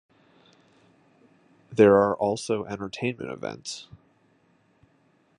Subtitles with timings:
[1.71, 3.87] There are also entertainment events.